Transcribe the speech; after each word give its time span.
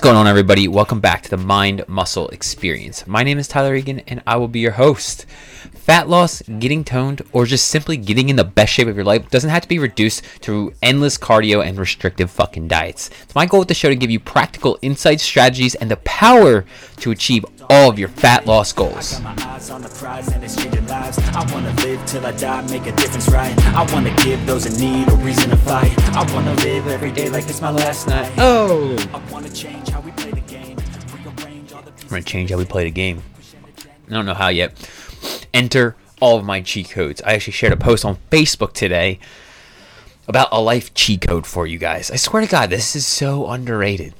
What's 0.00 0.06
going 0.06 0.16
on, 0.16 0.26
everybody? 0.26 0.66
Welcome 0.66 1.00
back 1.00 1.22
to 1.24 1.28
the 1.28 1.36
Mind 1.36 1.84
Muscle 1.86 2.30
Experience. 2.30 3.06
My 3.06 3.22
name 3.22 3.36
is 3.36 3.46
Tyler 3.46 3.74
Egan, 3.74 4.00
and 4.06 4.22
I 4.26 4.38
will 4.38 4.48
be 4.48 4.60
your 4.60 4.70
host. 4.72 5.26
Fat 5.74 6.08
loss, 6.08 6.40
getting 6.40 6.84
toned, 6.84 7.20
or 7.32 7.44
just 7.44 7.66
simply 7.66 7.98
getting 7.98 8.30
in 8.30 8.36
the 8.36 8.44
best 8.44 8.72
shape 8.72 8.88
of 8.88 8.96
your 8.96 9.04
life 9.04 9.28
doesn't 9.28 9.50
have 9.50 9.60
to 9.60 9.68
be 9.68 9.78
reduced 9.78 10.24
to 10.40 10.72
endless 10.80 11.18
cardio 11.18 11.62
and 11.62 11.78
restrictive 11.78 12.30
fucking 12.30 12.66
diets. 12.66 13.10
It's 13.24 13.34
my 13.34 13.44
goal 13.44 13.58
with 13.60 13.68
the 13.68 13.74
show 13.74 13.90
to 13.90 13.94
give 13.94 14.10
you 14.10 14.20
practical 14.20 14.78
insights, 14.80 15.22
strategies, 15.22 15.74
and 15.74 15.90
the 15.90 15.98
power 15.98 16.64
to 17.00 17.10
achieve 17.10 17.44
all 17.68 17.90
of 17.90 17.98
your 17.98 18.08
fat 18.08 18.46
loss 18.46 18.72
goals. 18.72 19.20
Got 21.00 21.16
my 21.16 21.18
eyes 21.18 21.18
on 21.18 21.24
the 21.24 21.32
prize 21.32 21.32
and 21.32 21.32
it's 21.32 21.32
changing 21.32 21.34
lives. 21.34 21.36
I 21.36 21.54
wanna 21.54 21.72
live 21.82 22.06
till 22.06 22.26
I 22.26 22.32
die, 22.32 22.70
make 22.70 22.86
a 22.86 22.92
difference 22.92 23.28
right. 23.28 23.66
I 23.74 23.92
wanna 23.92 24.14
give 24.22 24.44
those 24.46 24.66
in 24.66 24.80
need 24.80 25.08
a 25.08 25.16
reason 25.16 25.50
to 25.50 25.56
fight. 25.56 25.98
I 26.14 26.34
wanna 26.34 26.54
live 26.54 26.86
every 26.88 27.12
day 27.12 27.28
like 27.28 27.48
it's 27.48 27.60
my 27.60 27.70
last 27.70 28.08
night. 28.08 28.30
Oh! 28.38 28.96
I 29.12 29.32
wanna 29.32 29.50
change 29.50 29.88
how 29.88 30.00
we 30.00 30.12
play 30.12 30.30
the 30.30 30.40
game. 30.40 30.76
Rearrange 31.24 31.72
all 31.72 31.82
the 31.82 31.90
I'm 31.90 32.08
gonna 32.08 32.22
change 32.22 32.50
how 32.50 32.58
we 32.58 32.64
play 32.64 32.84
the 32.84 32.90
game. 32.90 33.22
I 34.08 34.12
don't 34.12 34.26
know 34.26 34.34
how 34.34 34.48
yet. 34.48 34.74
Enter 35.54 35.96
all 36.20 36.38
of 36.38 36.44
my 36.44 36.60
cheat 36.60 36.90
codes. 36.90 37.22
I 37.22 37.34
actually 37.34 37.52
shared 37.54 37.72
a 37.72 37.76
post 37.76 38.04
on 38.04 38.18
Facebook 38.30 38.72
today 38.72 39.18
about 40.28 40.48
a 40.52 40.60
life 40.60 40.92
cheat 40.94 41.22
code 41.22 41.46
for 41.46 41.66
you 41.66 41.78
guys. 41.78 42.10
I 42.10 42.16
swear 42.16 42.42
to 42.42 42.48
God, 42.48 42.70
this 42.70 42.94
is 42.94 43.06
so 43.06 43.48
underrated. 43.48 44.14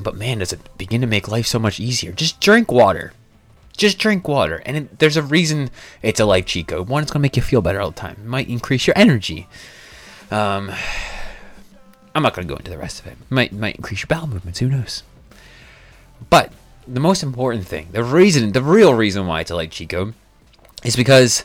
But 0.00 0.16
man, 0.16 0.38
does 0.38 0.52
it 0.52 0.60
begin 0.78 1.00
to 1.02 1.06
make 1.06 1.28
life 1.28 1.46
so 1.46 1.58
much 1.58 1.78
easier. 1.78 2.12
Just 2.12 2.40
drink 2.40 2.72
water. 2.72 3.12
Just 3.76 3.98
drink 3.98 4.28
water. 4.28 4.62
And 4.64 4.76
it, 4.76 4.98
there's 4.98 5.16
a 5.16 5.22
reason 5.22 5.70
it's 6.02 6.20
a 6.20 6.24
life 6.24 6.46
cheat 6.46 6.68
code. 6.68 6.88
One, 6.88 7.02
it's 7.02 7.12
gonna 7.12 7.22
make 7.22 7.36
you 7.36 7.42
feel 7.42 7.60
better 7.60 7.80
all 7.80 7.90
the 7.90 8.00
time. 8.00 8.16
It 8.18 8.26
might 8.26 8.48
increase 8.48 8.86
your 8.86 8.96
energy. 8.96 9.48
Um, 10.30 10.70
I'm 12.14 12.22
not 12.22 12.34
gonna 12.34 12.46
go 12.46 12.56
into 12.56 12.70
the 12.70 12.78
rest 12.78 13.00
of 13.00 13.08
it. 13.08 13.16
Might 13.30 13.52
might 13.52 13.76
increase 13.76 14.02
your 14.02 14.08
bowel 14.08 14.26
movements. 14.28 14.60
Who 14.60 14.68
knows? 14.68 15.02
But 16.30 16.52
the 16.86 17.00
most 17.00 17.22
important 17.22 17.66
thing, 17.66 17.88
the 17.92 18.04
reason, 18.04 18.52
the 18.52 18.62
real 18.62 18.94
reason 18.94 19.26
why 19.26 19.40
it's 19.40 19.50
a 19.50 19.56
light 19.56 19.72
cheat 19.72 19.88
code, 19.88 20.14
is 20.84 20.96
because 20.96 21.44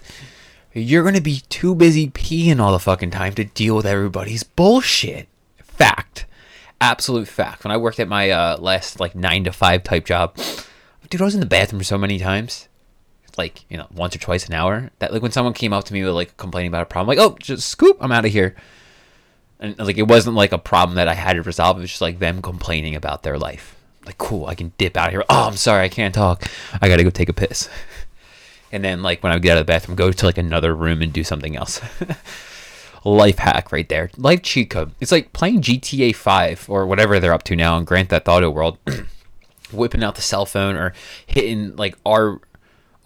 you're 0.74 1.04
gonna 1.04 1.22
be 1.22 1.42
too 1.50 1.74
busy 1.74 2.10
peeing 2.10 2.60
all 2.60 2.72
the 2.72 2.80
fucking 2.80 3.12
time 3.12 3.34
to 3.34 3.44
deal 3.44 3.76
with 3.76 3.86
everybody's 3.86 4.44
bullshit. 4.44 5.28
Fact, 5.64 6.26
absolute 6.80 7.28
fact. 7.28 7.64
When 7.64 7.72
I 7.72 7.78
worked 7.78 8.00
at 8.00 8.08
my 8.08 8.30
uh, 8.30 8.58
last 8.58 9.00
like 9.00 9.16
nine 9.16 9.44
to 9.46 9.52
five 9.52 9.84
type 9.84 10.06
job, 10.06 10.38
dude, 11.10 11.22
I 11.22 11.26
was 11.26 11.34
in 11.34 11.40
the 11.40 11.46
bathroom 11.46 11.84
so 11.84 11.98
many 11.98 12.20
times, 12.20 12.68
like 13.38 13.66
you 13.70 13.78
know, 13.78 13.88
once 13.94 14.16
or 14.16 14.20
twice 14.20 14.48
an 14.48 14.54
hour. 14.54 14.92
That 15.00 15.12
like 15.14 15.22
when 15.22 15.32
someone 15.32 15.54
came 15.54 15.74
up 15.74 15.86
to 15.86 15.94
me 15.94 16.04
with 16.04 16.14
like 16.14 16.38
complaining 16.38 16.70
about 16.70 16.84
a 16.84 16.86
problem, 16.86 17.16
like, 17.16 17.26
oh, 17.26 17.38
just 17.40 17.68
scoop, 17.68 17.98
I'm 18.00 18.12
out 18.12 18.26
of 18.26 18.32
here. 18.32 18.56
And 19.60 19.78
like 19.78 19.98
it 19.98 20.08
wasn't 20.08 20.36
like 20.36 20.52
a 20.52 20.58
problem 20.58 20.96
that 20.96 21.08
I 21.08 21.14
had 21.16 21.34
to 21.34 21.42
resolve. 21.42 21.78
It 21.78 21.82
was 21.82 21.90
just 21.90 22.02
like 22.02 22.20
them 22.20 22.42
complaining 22.42 22.96
about 22.96 23.24
their 23.24 23.38
life. 23.38 23.76
Like, 24.06 24.18
cool, 24.18 24.46
I 24.46 24.56
can 24.56 24.72
dip 24.78 24.96
out 24.96 25.08
of 25.08 25.14
here. 25.14 25.26
Oh, 25.30 25.48
I'm 25.48 25.58
sorry, 25.58 25.84
I 25.84 25.90
can't 25.90 26.16
talk. 26.16 26.44
I 26.82 26.88
gotta 26.88 27.04
go 27.04 27.10
take 27.10 27.30
a 27.30 27.34
piss. 27.34 27.70
And 28.72 28.84
then 28.84 29.02
like 29.02 29.24
when 29.24 29.32
I 29.32 29.40
get 29.40 29.54
out 29.54 29.62
of 29.62 29.66
the 29.66 29.72
bathroom, 29.72 29.96
go 29.96 30.12
to 30.12 30.26
like 30.26 30.38
another 30.38 30.76
room 30.76 31.02
and 31.02 31.12
do 31.12 31.24
something 31.24 31.56
else. 31.56 31.82
Life 33.04 33.40
hack 33.40 33.72
right 33.72 33.88
there. 33.88 34.12
Life 34.18 34.44
cheat 34.44 34.70
code. 34.70 34.92
It's 35.00 35.12
like 35.12 35.34
playing 35.34 35.62
GTA 35.62 36.16
5 36.16 36.70
or 36.70 36.86
whatever 36.86 37.20
they're 37.20 37.34
up 37.34 37.44
to 37.46 37.56
now 37.56 37.78
in 37.78 37.86
Grand 37.86 38.10
Theft 38.10 38.28
Auto 38.28 38.50
World. 38.50 38.78
whipping 39.74 40.04
out 40.04 40.16
the 40.16 40.22
cell 40.22 40.46
phone 40.46 40.76
or 40.76 40.94
hitting 41.26 41.76
like 41.76 41.98
R 42.06 42.40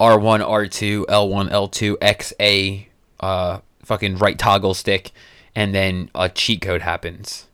R1, 0.00 0.40
R2, 0.40 1.06
L1, 1.06 1.50
L2, 1.50 1.96
XA, 1.98 2.86
uh, 3.20 3.60
fucking 3.84 4.16
right 4.16 4.38
toggle 4.38 4.74
stick, 4.74 5.12
and 5.54 5.74
then 5.74 6.10
a 6.14 6.28
cheat 6.28 6.60
code 6.60 6.82
happens. 6.82 7.46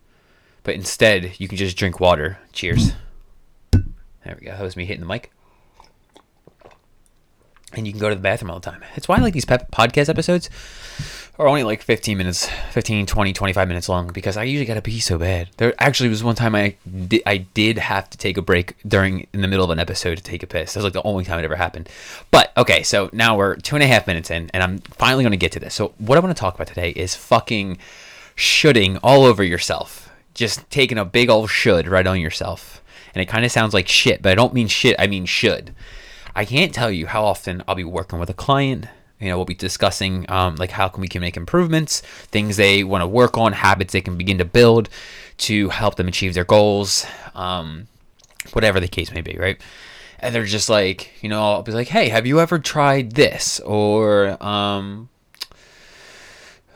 But 0.62 0.74
instead, 0.74 1.34
you 1.38 1.48
can 1.48 1.58
just 1.58 1.76
drink 1.76 2.00
water. 2.00 2.38
Cheers. 2.52 2.92
There 3.72 4.36
we 4.38 4.46
go. 4.46 4.52
That 4.52 4.62
was 4.62 4.76
me 4.76 4.84
hitting 4.84 5.00
the 5.00 5.06
mic. 5.06 5.30
And 7.74 7.86
you 7.86 7.92
can 7.92 8.00
go 8.00 8.08
to 8.08 8.14
the 8.14 8.20
bathroom 8.20 8.50
all 8.50 8.58
the 8.58 8.70
time. 8.70 8.82
It's 8.96 9.08
why 9.08 9.16
I 9.16 9.20
like 9.20 9.34
these 9.34 9.44
podcast 9.44 10.08
episodes 10.08 10.50
are 11.40 11.48
only 11.48 11.62
like 11.62 11.80
15 11.80 12.18
minutes, 12.18 12.50
15, 12.72 13.06
20, 13.06 13.32
25 13.32 13.66
minutes 13.66 13.88
long 13.88 14.08
because 14.08 14.36
I 14.36 14.42
usually 14.42 14.66
got 14.66 14.74
to 14.74 14.82
pee 14.82 15.00
so 15.00 15.16
bad. 15.16 15.48
There 15.56 15.72
actually 15.78 16.10
was 16.10 16.22
one 16.22 16.34
time 16.34 16.54
I 16.54 16.76
did, 17.08 17.22
I 17.24 17.38
did 17.38 17.78
have 17.78 18.10
to 18.10 18.18
take 18.18 18.36
a 18.36 18.42
break 18.42 18.76
during 18.86 19.26
in 19.32 19.40
the 19.40 19.48
middle 19.48 19.64
of 19.64 19.70
an 19.70 19.78
episode 19.78 20.18
to 20.18 20.22
take 20.22 20.42
a 20.42 20.46
piss. 20.46 20.74
That 20.74 20.80
was 20.80 20.84
like 20.84 20.92
the 20.92 21.02
only 21.02 21.24
time 21.24 21.38
it 21.38 21.46
ever 21.46 21.56
happened. 21.56 21.88
But 22.30 22.52
okay, 22.58 22.82
so 22.82 23.08
now 23.14 23.38
we're 23.38 23.56
two 23.56 23.74
and 23.74 23.82
a 23.82 23.86
half 23.86 24.06
minutes 24.06 24.30
in 24.30 24.50
and 24.52 24.62
I'm 24.62 24.80
finally 24.80 25.24
going 25.24 25.30
to 25.30 25.38
get 25.38 25.52
to 25.52 25.60
this. 25.60 25.74
So 25.74 25.94
what 25.96 26.18
I 26.18 26.20
want 26.20 26.36
to 26.36 26.38
talk 26.38 26.56
about 26.56 26.66
today 26.66 26.90
is 26.90 27.14
fucking 27.14 27.78
shooting 28.34 28.98
all 28.98 29.24
over 29.24 29.42
yourself. 29.42 30.10
Just 30.34 30.68
taking 30.70 30.98
a 30.98 31.06
big 31.06 31.30
old 31.30 31.48
should 31.48 31.88
right 31.88 32.06
on 32.06 32.20
yourself. 32.20 32.82
And 33.14 33.22
it 33.22 33.26
kind 33.26 33.46
of 33.46 33.50
sounds 33.50 33.72
like 33.72 33.88
shit, 33.88 34.20
but 34.20 34.30
I 34.30 34.34
don't 34.34 34.52
mean 34.52 34.68
shit, 34.68 34.94
I 34.98 35.06
mean 35.06 35.24
should. 35.24 35.74
I 36.34 36.44
can't 36.44 36.74
tell 36.74 36.90
you 36.90 37.06
how 37.06 37.24
often 37.24 37.62
I'll 37.66 37.74
be 37.74 37.84
working 37.84 38.18
with 38.18 38.30
a 38.30 38.34
client. 38.34 38.86
You 39.18 39.28
know, 39.28 39.36
we'll 39.36 39.44
be 39.44 39.54
discussing 39.54 40.24
um, 40.30 40.56
like 40.56 40.70
how 40.70 40.88
can 40.88 41.02
we 41.02 41.08
can 41.08 41.20
make 41.20 41.36
improvements, 41.36 42.00
things 42.00 42.56
they 42.56 42.82
want 42.82 43.02
to 43.02 43.06
work 43.06 43.36
on, 43.36 43.52
habits 43.52 43.92
they 43.92 44.00
can 44.00 44.16
begin 44.16 44.38
to 44.38 44.44
build 44.44 44.88
to 45.38 45.68
help 45.68 45.96
them 45.96 46.08
achieve 46.08 46.34
their 46.34 46.44
goals, 46.44 47.06
um, 47.34 47.86
whatever 48.52 48.80
the 48.80 48.88
case 48.88 49.12
may 49.12 49.20
be, 49.20 49.36
right? 49.38 49.60
And 50.18 50.34
they're 50.34 50.44
just 50.44 50.68
like, 50.68 51.12
you 51.22 51.28
know, 51.28 51.42
I'll 51.42 51.62
be 51.62 51.72
like, 51.72 51.88
hey, 51.88 52.08
have 52.08 52.26
you 52.26 52.40
ever 52.40 52.58
tried 52.58 53.12
this? 53.12 53.60
Or, 53.60 54.42
um, 54.42 55.08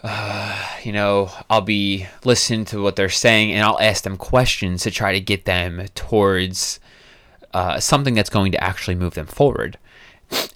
uh, 0.02 0.66
you 0.82 0.92
know, 0.92 1.30
I'll 1.48 1.62
be 1.62 2.06
listening 2.24 2.66
to 2.66 2.82
what 2.82 2.96
they're 2.96 3.08
saying 3.08 3.52
and 3.52 3.62
I'll 3.62 3.80
ask 3.80 4.04
them 4.04 4.18
questions 4.18 4.82
to 4.82 4.90
try 4.90 5.12
to 5.12 5.20
get 5.20 5.46
them 5.46 5.86
towards 5.94 6.78
uh, 7.54 7.80
something 7.80 8.14
that's 8.14 8.30
going 8.30 8.52
to 8.52 8.62
actually 8.62 8.94
move 8.94 9.14
them 9.14 9.26
forward. 9.26 9.78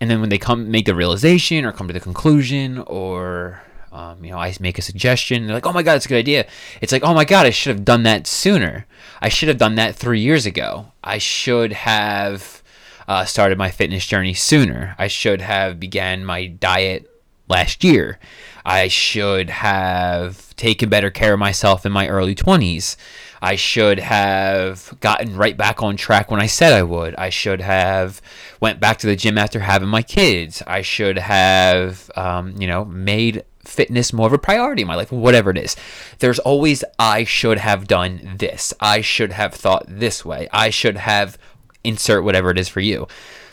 And 0.00 0.10
then 0.10 0.20
when 0.20 0.28
they 0.28 0.38
come 0.38 0.70
make 0.70 0.86
the 0.86 0.94
realization 0.94 1.64
or 1.64 1.72
come 1.72 1.86
to 1.86 1.94
the 1.94 2.00
conclusion 2.00 2.78
or 2.86 3.62
um, 3.90 4.22
you 4.22 4.30
know, 4.30 4.38
I 4.38 4.54
make 4.60 4.78
a 4.78 4.82
suggestion. 4.82 5.46
They're 5.46 5.54
like, 5.54 5.64
"Oh 5.64 5.72
my 5.72 5.82
god, 5.82 5.96
it's 5.96 6.04
a 6.04 6.08
good 6.10 6.18
idea." 6.18 6.46
It's 6.82 6.92
like, 6.92 7.02
"Oh 7.02 7.14
my 7.14 7.24
god, 7.24 7.46
I 7.46 7.50
should 7.50 7.74
have 7.74 7.86
done 7.86 8.02
that 8.02 8.26
sooner. 8.26 8.86
I 9.22 9.30
should 9.30 9.48
have 9.48 9.56
done 9.56 9.76
that 9.76 9.96
three 9.96 10.20
years 10.20 10.44
ago. 10.44 10.92
I 11.02 11.16
should 11.16 11.72
have 11.72 12.62
uh, 13.08 13.24
started 13.24 13.56
my 13.56 13.70
fitness 13.70 14.06
journey 14.06 14.34
sooner. 14.34 14.94
I 14.98 15.08
should 15.08 15.40
have 15.40 15.80
began 15.80 16.24
my 16.24 16.46
diet 16.46 17.10
last 17.48 17.82
year. 17.82 18.18
I 18.64 18.88
should 18.88 19.48
have 19.48 20.54
taken 20.56 20.90
better 20.90 21.10
care 21.10 21.32
of 21.32 21.38
myself 21.38 21.86
in 21.86 21.92
my 21.92 22.08
early 22.08 22.34
20s. 22.34 22.96
I 23.40 23.56
should 23.56 23.98
have 23.98 24.96
gotten 25.00 25.36
right 25.36 25.56
back 25.56 25.82
on 25.82 25.96
track 25.96 26.30
when 26.30 26.40
I 26.40 26.46
said 26.46 26.72
I 26.72 26.82
would. 26.82 27.14
I 27.16 27.30
should 27.30 27.60
have 27.60 28.20
went 28.60 28.80
back 28.80 28.98
to 28.98 29.06
the 29.06 29.16
gym 29.16 29.38
after 29.38 29.60
having 29.60 29.88
my 29.88 30.02
kids. 30.02 30.62
I 30.66 30.82
should 30.82 31.18
have, 31.18 32.10
um, 32.16 32.54
you 32.58 32.66
know, 32.66 32.84
made 32.84 33.44
fitness 33.64 34.12
more 34.12 34.26
of 34.26 34.32
a 34.32 34.38
priority 34.38 34.82
in 34.82 34.88
my 34.88 34.94
life, 34.94 35.12
whatever 35.12 35.50
it 35.50 35.58
is. 35.58 35.76
There's 36.18 36.38
always, 36.38 36.82
I 36.98 37.24
should 37.24 37.58
have 37.58 37.86
done 37.86 38.36
this. 38.38 38.72
I 38.80 39.02
should 39.02 39.32
have 39.32 39.54
thought 39.54 39.84
this 39.86 40.24
way. 40.24 40.48
I 40.52 40.70
should 40.70 40.96
have 40.96 41.38
insert 41.84 42.24
whatever 42.24 42.50
it 42.50 42.58
is 42.58 42.68
for 42.68 42.80
you. 42.80 43.06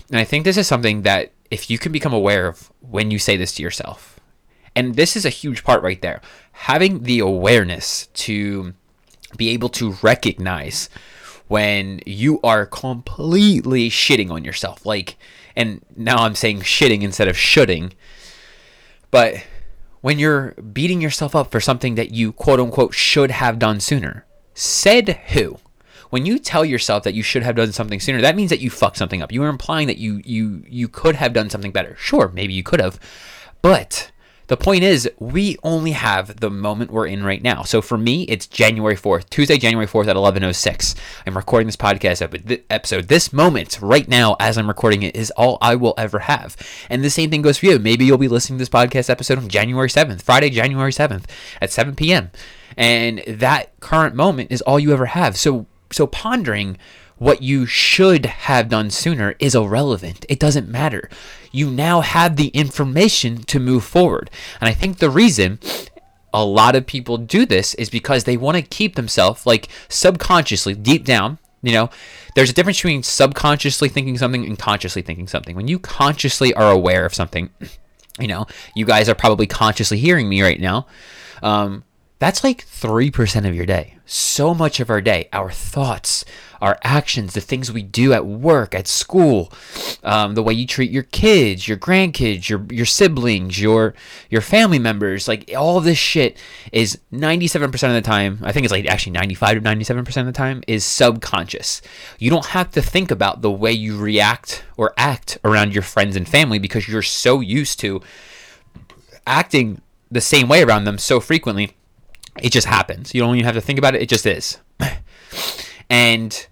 And 0.09 0.19
I 0.19 0.23
think 0.23 0.45
this 0.45 0.57
is 0.57 0.67
something 0.67 1.01
that 1.03 1.31
if 1.51 1.69
you 1.69 1.77
can 1.77 1.91
become 1.91 2.13
aware 2.13 2.47
of 2.47 2.71
when 2.79 3.11
you 3.11 3.19
say 3.19 3.37
this 3.37 3.53
to 3.55 3.63
yourself, 3.63 4.19
and 4.75 4.95
this 4.95 5.15
is 5.15 5.25
a 5.25 5.29
huge 5.29 5.63
part 5.63 5.83
right 5.83 6.01
there, 6.01 6.21
having 6.51 7.03
the 7.03 7.19
awareness 7.19 8.07
to 8.07 8.73
be 9.37 9.49
able 9.49 9.69
to 9.69 9.97
recognize 10.01 10.89
when 11.47 11.99
you 12.05 12.39
are 12.43 12.65
completely 12.65 13.89
shitting 13.89 14.31
on 14.31 14.43
yourself. 14.43 14.85
Like, 14.85 15.17
and 15.55 15.83
now 15.95 16.17
I'm 16.17 16.35
saying 16.35 16.61
shitting 16.61 17.01
instead 17.01 17.27
of 17.27 17.37
shoulding, 17.37 17.93
but 19.11 19.43
when 20.01 20.19
you're 20.19 20.51
beating 20.51 21.01
yourself 21.01 21.35
up 21.35 21.51
for 21.51 21.59
something 21.59 21.95
that 21.95 22.11
you 22.11 22.31
quote 22.31 22.59
unquote 22.59 22.93
should 22.93 23.31
have 23.31 23.59
done 23.59 23.79
sooner, 23.79 24.25
said 24.53 25.19
who? 25.29 25.57
When 26.09 26.25
you 26.25 26.37
tell 26.37 26.63
yourself 26.63 27.03
that 27.03 27.15
you 27.15 27.23
should 27.23 27.43
have 27.43 27.55
done 27.55 27.71
something 27.71 27.99
sooner, 27.99 28.21
that 28.21 28.35
means 28.35 28.49
that 28.51 28.59
you 28.59 28.69
fucked 28.69 28.97
something 28.97 29.21
up. 29.21 29.31
You 29.31 29.43
are 29.43 29.49
implying 29.49 29.87
that 29.87 29.97
you 29.97 30.21
you 30.23 30.63
you 30.67 30.87
could 30.87 31.15
have 31.15 31.33
done 31.33 31.49
something 31.49 31.71
better. 31.71 31.95
Sure, 31.97 32.29
maybe 32.33 32.53
you 32.53 32.63
could 32.63 32.79
have, 32.79 32.99
but 33.61 34.11
the 34.47 34.57
point 34.57 34.83
is, 34.83 35.09
we 35.19 35.57
only 35.63 35.91
have 35.91 36.39
the 36.39 36.49
moment 36.49 36.91
we're 36.91 37.07
in 37.07 37.23
right 37.23 37.41
now. 37.41 37.63
So 37.63 37.81
for 37.81 37.97
me, 37.97 38.23
it's 38.23 38.45
January 38.45 38.95
4th, 38.95 39.29
Tuesday, 39.29 39.57
January 39.57 39.87
4th 39.87 40.07
at 40.07 40.15
11.06. 40.15 40.95
I'm 41.25 41.35
recording 41.35 41.67
this 41.67 41.75
podcast 41.75 42.21
episode. 42.69 43.07
This 43.07 43.33
moment, 43.33 43.79
right 43.81 44.07
now, 44.07 44.35
as 44.39 44.57
I'm 44.57 44.67
recording 44.67 45.03
it, 45.03 45.15
is 45.15 45.31
all 45.31 45.57
I 45.61 45.75
will 45.75 45.95
ever 45.97 46.19
have. 46.19 46.55
And 46.89 47.03
the 47.03 47.09
same 47.09 47.31
thing 47.31 47.41
goes 47.41 47.57
for 47.57 47.65
you. 47.65 47.79
Maybe 47.79 48.05
you'll 48.05 48.17
be 48.17 48.27
listening 48.27 48.59
to 48.59 48.61
this 48.61 48.69
podcast 48.69 49.09
episode 49.09 49.39
on 49.39 49.49
January 49.49 49.89
7th, 49.89 50.21
Friday, 50.21 50.49
January 50.49 50.91
7th 50.91 51.25
at 51.61 51.71
7 51.71 51.95
p.m. 51.95 52.29
And 52.77 53.23
that 53.27 53.79
current 53.79 54.15
moment 54.15 54.51
is 54.51 54.61
all 54.61 54.79
you 54.79 54.93
ever 54.93 55.07
have. 55.07 55.37
So, 55.37 55.65
so 55.91 56.05
pondering 56.07 56.77
what 57.17 57.41
you 57.41 57.65
should 57.65 58.25
have 58.25 58.69
done 58.69 58.89
sooner 58.89 59.35
is 59.39 59.55
irrelevant. 59.55 60.25
It 60.27 60.39
doesn't 60.39 60.67
matter. 60.67 61.09
You 61.51 61.69
now 61.69 62.01
have 62.01 62.35
the 62.35 62.49
information 62.49 63.43
to 63.43 63.59
move 63.59 63.85
forward. 63.85 64.29
And 64.59 64.67
I 64.67 64.73
think 64.73 64.97
the 64.97 65.09
reason 65.09 65.59
a 66.33 66.43
lot 66.43 66.75
of 66.75 66.85
people 66.85 67.17
do 67.17 67.45
this 67.45 67.73
is 67.75 67.89
because 67.89 68.25
they 68.25 68.35
want 68.35 68.57
to 68.57 68.61
keep 68.61 68.95
themselves 68.95 69.45
like 69.45 69.69
subconsciously 69.87 70.73
deep 70.73 71.05
down 71.05 71.37
You 71.65 71.71
know, 71.73 71.89
there's 72.35 72.51
a 72.51 72.53
difference 72.53 72.77
between 72.77 73.01
subconsciously 73.01 73.89
thinking 73.89 74.17
something 74.19 74.45
and 74.45 74.57
consciously 74.59 75.01
thinking 75.01 75.27
something. 75.27 75.55
When 75.55 75.67
you 75.67 75.79
consciously 75.79 76.53
are 76.53 76.71
aware 76.71 77.05
of 77.05 77.15
something, 77.15 77.49
you 78.19 78.27
know, 78.27 78.45
you 78.75 78.85
guys 78.85 79.09
are 79.09 79.15
probably 79.15 79.47
consciously 79.47 79.97
hearing 79.97 80.29
me 80.29 80.43
right 80.43 80.59
now. 80.59 80.85
Um, 81.41 81.83
that's 82.17 82.43
like 82.43 82.65
3% 82.65 83.47
of 83.47 83.53
your 83.53 83.65
day. 83.65 83.97
So 84.05 84.53
much 84.53 84.79
of 84.79 84.89
our 84.89 85.01
day, 85.01 85.27
our 85.33 85.51
thoughts, 85.51 86.23
our 86.61 86.77
actions, 86.83 87.33
the 87.33 87.41
things 87.41 87.71
we 87.71 87.81
do 87.81 88.13
at 88.13 88.25
work, 88.25 88.73
at 88.73 88.87
school, 88.87 89.51
um, 90.03 90.35
the 90.35 90.43
way 90.43 90.53
you 90.53 90.65
treat 90.65 90.91
your 90.91 91.03
kids, 91.03 91.67
your 91.67 91.77
grandkids, 91.77 92.47
your 92.47 92.65
your 92.69 92.85
siblings, 92.85 93.59
your 93.59 93.95
your 94.29 94.41
family 94.41 94.79
members, 94.79 95.27
like 95.27 95.51
all 95.57 95.81
this 95.81 95.97
shit 95.97 96.37
is 96.71 96.99
97% 97.11 97.65
of 97.65 97.93
the 97.93 98.01
time, 98.01 98.39
I 98.43 98.51
think 98.51 98.63
it's 98.63 98.71
like 98.71 98.85
actually 98.85 99.13
95 99.13 99.55
to 99.55 99.61
97% 99.61 100.17
of 100.17 100.25
the 100.27 100.31
time 100.31 100.63
is 100.67 100.85
subconscious. 100.85 101.81
You 102.19 102.29
don't 102.29 102.45
have 102.45 102.71
to 102.71 102.81
think 102.81 103.11
about 103.11 103.41
the 103.41 103.51
way 103.51 103.71
you 103.71 103.97
react 103.97 104.63
or 104.77 104.93
act 104.97 105.39
around 105.43 105.73
your 105.73 105.83
friends 105.83 106.15
and 106.15 106.29
family 106.29 106.59
because 106.59 106.87
you're 106.87 107.01
so 107.01 107.41
used 107.41 107.79
to 107.81 108.01
acting 109.27 109.81
the 110.11 110.21
same 110.21 110.47
way 110.47 110.63
around 110.63 110.83
them 110.83 110.99
so 110.99 111.19
frequently 111.19 111.75
it 112.41 112.51
just 112.51 112.67
happens. 112.67 113.13
You 113.13 113.21
don't 113.21 113.35
even 113.35 113.45
have 113.45 113.55
to 113.55 113.61
think 113.61 113.79
about 113.79 113.95
it. 113.95 114.01
It 114.01 114.09
just 114.09 114.25
is. 114.25 114.59
and 115.89 116.47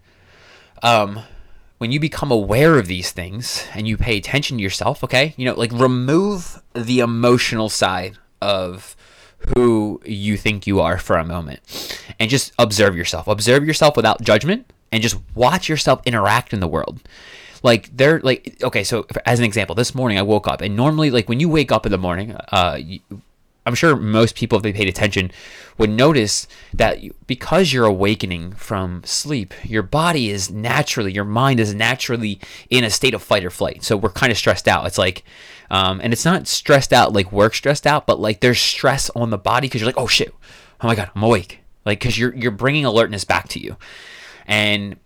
um, 0.81 1.19
when 1.77 1.91
you 1.91 1.99
become 1.99 2.31
aware 2.31 2.77
of 2.77 2.87
these 2.87 3.11
things 3.11 3.65
and 3.73 3.87
you 3.87 3.97
pay 3.97 4.17
attention 4.17 4.57
to 4.57 4.63
yourself, 4.63 5.03
okay, 5.03 5.33
you 5.37 5.45
know, 5.45 5.53
like 5.53 5.71
remove 5.71 6.61
the 6.73 6.99
emotional 6.99 7.69
side 7.69 8.17
of 8.41 8.95
who 9.55 10.01
you 10.05 10.37
think 10.37 10.65
you 10.65 10.79
are 10.79 10.97
for 10.97 11.17
a 11.17 11.25
moment 11.25 11.99
and 12.19 12.29
just 12.29 12.53
observe 12.57 12.95
yourself. 12.95 13.27
Observe 13.27 13.65
yourself 13.65 13.97
without 13.97 14.21
judgment 14.21 14.71
and 14.91 15.01
just 15.01 15.17
watch 15.35 15.67
yourself 15.67 16.01
interact 16.05 16.53
in 16.53 16.59
the 16.59 16.67
world 16.67 17.01
like 17.63 17.89
they're 17.95 18.19
like 18.19 18.61
okay 18.61 18.83
so 18.83 19.07
as 19.25 19.39
an 19.39 19.45
example 19.45 19.73
this 19.73 19.95
morning 19.95 20.17
i 20.19 20.21
woke 20.21 20.47
up 20.47 20.61
and 20.61 20.75
normally 20.75 21.09
like 21.09 21.27
when 21.27 21.39
you 21.39 21.49
wake 21.49 21.71
up 21.71 21.85
in 21.85 21.91
the 21.91 21.97
morning 21.97 22.35
uh 22.51 22.77
I'm 23.65 23.75
sure 23.75 23.95
most 23.95 24.35
people, 24.35 24.57
if 24.57 24.63
they 24.63 24.73
paid 24.73 24.89
attention, 24.89 25.31
would 25.77 25.89
notice 25.89 26.47
that 26.73 26.99
because 27.25 27.71
you're 27.71 27.85
awakening 27.85 28.53
from 28.53 29.03
sleep, 29.05 29.53
your 29.63 29.83
body 29.83 30.29
is 30.29 30.51
naturally, 30.51 31.13
your 31.13 31.23
mind 31.23 31.59
is 31.59 31.73
naturally 31.73 32.39
in 32.69 32.83
a 32.83 32.89
state 32.89 33.13
of 33.13 33.23
fight 33.23 33.45
or 33.45 33.49
flight. 33.49 33.83
So 33.83 33.95
we're 33.95 34.09
kind 34.09 34.31
of 34.31 34.37
stressed 34.37 34.67
out. 34.67 34.85
It's 34.85 34.97
like, 34.97 35.23
um, 35.71 36.01
and 36.03 36.11
it's 36.11 36.25
not 36.25 36.47
stressed 36.47 36.91
out 36.91 37.13
like 37.13 37.31
work 37.31 37.55
stressed 37.55 37.87
out, 37.87 38.05
but 38.05 38.19
like 38.19 38.41
there's 38.41 38.59
stress 38.59 39.09
on 39.15 39.29
the 39.29 39.37
body 39.37 39.67
because 39.67 39.81
you're 39.81 39.89
like, 39.89 39.97
oh 39.97 40.07
shit, 40.07 40.33
oh 40.81 40.87
my 40.87 40.95
god, 40.95 41.09
I'm 41.15 41.23
awake. 41.23 41.59
Like 41.85 41.99
because 41.99 42.17
you're 42.17 42.35
you're 42.35 42.51
bringing 42.51 42.85
alertness 42.85 43.23
back 43.23 43.47
to 43.49 43.59
you, 43.59 43.77
and 44.45 44.97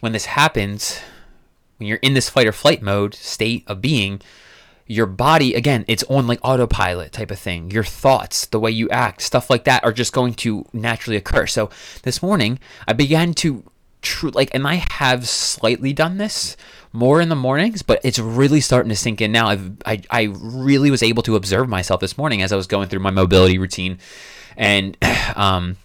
when 0.00 0.12
this 0.12 0.26
happens, 0.26 1.00
when 1.76 1.86
you're 1.88 1.98
in 1.98 2.14
this 2.14 2.28
fight 2.28 2.46
or 2.46 2.52
flight 2.52 2.82
mode 2.82 3.14
state 3.14 3.64
of 3.66 3.80
being 3.80 4.20
your 4.88 5.06
body 5.06 5.54
again 5.54 5.84
it's 5.86 6.02
on 6.04 6.26
like 6.26 6.40
autopilot 6.42 7.12
type 7.12 7.30
of 7.30 7.38
thing. 7.38 7.70
Your 7.70 7.84
thoughts 7.84 8.46
the 8.46 8.58
way 8.58 8.70
you 8.70 8.88
act 8.88 9.22
stuff 9.22 9.50
like 9.50 9.64
that 9.64 9.84
are 9.84 9.92
just 9.92 10.12
going 10.12 10.34
to 10.34 10.64
naturally 10.72 11.16
occur. 11.16 11.46
So 11.46 11.70
this 12.02 12.22
morning 12.22 12.58
i 12.88 12.92
began 12.92 13.34
to 13.34 13.62
true 14.00 14.30
like 14.30 14.48
and 14.54 14.66
i 14.66 14.74
have 14.92 15.28
slightly 15.28 15.92
done 15.92 16.18
this 16.18 16.56
more 16.92 17.20
in 17.20 17.28
the 17.28 17.36
mornings 17.36 17.82
but 17.82 18.00
it's 18.04 18.18
really 18.18 18.60
starting 18.60 18.88
to 18.88 18.96
sink 18.96 19.20
in 19.20 19.30
now. 19.32 19.48
I've, 19.48 19.72
i 19.84 20.02
i 20.10 20.22
really 20.40 20.90
was 20.90 21.02
able 21.02 21.22
to 21.24 21.36
observe 21.36 21.68
myself 21.68 22.00
this 22.00 22.16
morning 22.16 22.40
as 22.42 22.52
i 22.52 22.56
was 22.56 22.66
going 22.66 22.88
through 22.88 23.00
my 23.00 23.10
mobility 23.10 23.58
routine 23.58 23.98
and 24.56 24.96
um 25.36 25.76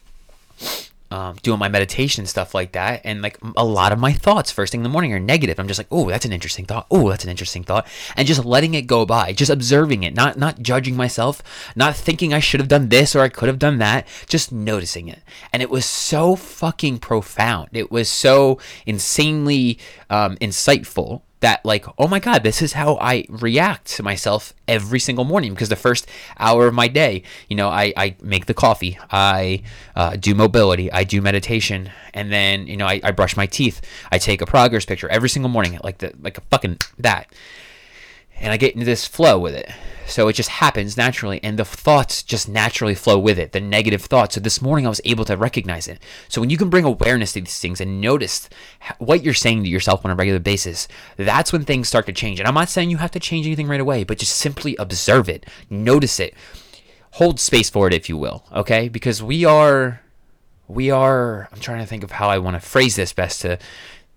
um, 1.13 1.35
doing 1.43 1.59
my 1.59 1.69
meditation 1.69 2.25
stuff 2.25 2.55
like 2.55 2.71
that, 2.71 3.01
and 3.03 3.21
like 3.21 3.37
a 3.55 3.63
lot 3.63 3.91
of 3.91 3.99
my 3.99 4.11
thoughts 4.11 4.49
first 4.49 4.71
thing 4.71 4.79
in 4.79 4.83
the 4.83 4.89
morning 4.89 5.13
are 5.13 5.19
negative. 5.19 5.59
I'm 5.59 5.67
just 5.67 5.79
like, 5.79 5.87
oh, 5.91 6.09
that's 6.09 6.25
an 6.25 6.33
interesting 6.33 6.65
thought. 6.65 6.87
Oh, 6.89 7.07
that's 7.09 7.23
an 7.23 7.29
interesting 7.29 7.63
thought, 7.63 7.85
and 8.17 8.27
just 8.27 8.43
letting 8.43 8.73
it 8.73 8.87
go 8.87 9.05
by, 9.05 9.31
just 9.31 9.51
observing 9.51 10.01
it, 10.01 10.15
not 10.15 10.39
not 10.39 10.63
judging 10.63 10.95
myself, 10.95 11.43
not 11.75 11.95
thinking 11.95 12.33
I 12.33 12.39
should 12.39 12.59
have 12.59 12.67
done 12.67 12.89
this 12.89 13.15
or 13.15 13.21
I 13.21 13.29
could 13.29 13.47
have 13.47 13.59
done 13.59 13.77
that, 13.77 14.07
just 14.27 14.51
noticing 14.51 15.07
it. 15.07 15.21
And 15.53 15.61
it 15.61 15.69
was 15.69 15.85
so 15.85 16.35
fucking 16.35 16.97
profound. 16.97 17.69
It 17.73 17.91
was 17.91 18.09
so 18.09 18.57
insanely 18.87 19.77
um, 20.09 20.35
insightful 20.37 21.21
that 21.43 21.63
like 21.65 21.85
oh 21.97 22.07
my 22.07 22.19
god 22.19 22.41
this 22.41 22.61
is 22.61 22.71
how 22.71 22.97
i 23.01 23.25
react 23.27 23.85
to 23.85 24.01
myself 24.01 24.53
every 24.65 24.99
single 24.99 25.25
morning 25.25 25.53
because 25.53 25.67
the 25.67 25.75
first 25.75 26.07
hour 26.39 26.67
of 26.67 26.73
my 26.73 26.87
day 26.87 27.21
you 27.49 27.55
know 27.55 27.67
i, 27.67 27.93
I 27.97 28.15
make 28.21 28.45
the 28.45 28.53
coffee 28.53 28.97
i 29.11 29.61
uh, 29.93 30.15
do 30.15 30.33
mobility 30.33 30.89
i 30.93 31.03
do 31.03 31.21
meditation 31.21 31.91
and 32.13 32.31
then 32.31 32.65
you 32.65 32.77
know 32.77 32.87
I, 32.87 33.01
I 33.03 33.11
brush 33.11 33.35
my 33.35 33.45
teeth 33.45 33.81
i 34.09 34.17
take 34.17 34.41
a 34.41 34.45
progress 34.45 34.85
picture 34.85 35.09
every 35.09 35.27
single 35.27 35.49
morning 35.49 35.77
like 35.83 35.97
the 35.97 36.13
like 36.21 36.37
a 36.37 36.41
fucking 36.49 36.77
that 36.99 37.27
and 38.39 38.51
i 38.51 38.57
get 38.57 38.73
into 38.73 38.85
this 38.85 39.05
flow 39.05 39.37
with 39.39 39.53
it 39.53 39.69
so 40.05 40.27
it 40.27 40.33
just 40.33 40.49
happens 40.49 40.97
naturally, 40.97 41.39
and 41.43 41.57
the 41.57 41.65
thoughts 41.65 42.23
just 42.23 42.49
naturally 42.49 42.95
flow 42.95 43.17
with 43.17 43.39
it, 43.39 43.51
the 43.51 43.61
negative 43.61 44.01
thoughts. 44.01 44.35
So 44.35 44.41
this 44.41 44.61
morning 44.61 44.85
I 44.85 44.89
was 44.89 45.01
able 45.05 45.25
to 45.25 45.37
recognize 45.37 45.87
it. 45.87 45.99
So 46.27 46.41
when 46.41 46.49
you 46.49 46.57
can 46.57 46.69
bring 46.69 46.85
awareness 46.85 47.33
to 47.33 47.41
these 47.41 47.59
things 47.59 47.79
and 47.79 48.01
notice 48.01 48.49
what 48.99 49.23
you're 49.23 49.33
saying 49.33 49.63
to 49.63 49.69
yourself 49.69 50.03
on 50.03 50.11
a 50.11 50.15
regular 50.15 50.39
basis, 50.39 50.87
that's 51.17 51.53
when 51.53 51.63
things 51.63 51.87
start 51.87 52.05
to 52.07 52.13
change. 52.13 52.39
And 52.39 52.47
I'm 52.47 52.53
not 52.53 52.69
saying 52.69 52.89
you 52.89 52.97
have 52.97 53.11
to 53.11 53.19
change 53.19 53.45
anything 53.45 53.67
right 53.67 53.79
away, 53.79 54.03
but 54.03 54.17
just 54.17 54.35
simply 54.35 54.75
observe 54.77 55.29
it, 55.29 55.45
notice 55.69 56.19
it, 56.19 56.33
hold 57.11 57.39
space 57.39 57.69
for 57.69 57.87
it, 57.87 57.93
if 57.93 58.09
you 58.09 58.17
will, 58.17 58.43
okay? 58.51 58.89
Because 58.89 59.23
we 59.23 59.45
are, 59.45 60.01
we 60.67 60.91
are, 60.91 61.47
I'm 61.51 61.59
trying 61.59 61.79
to 61.79 61.87
think 61.87 62.03
of 62.03 62.11
how 62.11 62.29
I 62.29 62.39
want 62.39 62.55
to 62.55 62.59
phrase 62.59 62.95
this 62.95 63.13
best 63.13 63.41
to, 63.41 63.57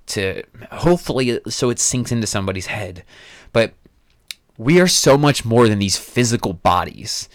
to 0.07 0.43
hopefully 0.73 1.41
so 1.49 1.71
it 1.71 1.79
sinks 1.79 2.11
into 2.11 2.27
somebody's 2.27 2.67
head. 2.67 3.05
But 3.53 3.73
we 4.59 4.81
are 4.81 4.89
so 4.89 5.19
much 5.19 5.45
more 5.45 5.69
than 5.69 5.79
these 5.79 5.97
physical 5.97 6.53
bodies. 6.53 7.29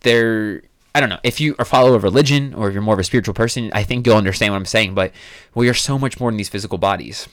They're 0.00 0.62
I 0.94 1.00
don't 1.00 1.08
know 1.08 1.18
if 1.24 1.40
you 1.40 1.56
are 1.58 1.64
follow 1.64 1.94
a 1.94 1.98
religion 1.98 2.54
or 2.54 2.68
if 2.68 2.74
you're 2.74 2.82
more 2.82 2.94
of 2.94 3.00
a 3.00 3.04
spiritual 3.04 3.34
person. 3.34 3.70
I 3.72 3.82
think 3.82 4.06
you'll 4.06 4.16
understand 4.16 4.52
what 4.52 4.58
I'm 4.58 4.64
saying. 4.64 4.94
But 4.94 5.12
we 5.54 5.68
are 5.68 5.74
so 5.74 5.98
much 5.98 6.20
more 6.20 6.30
than 6.30 6.36
these 6.36 6.48
physical 6.48 6.78
bodies 6.78 7.28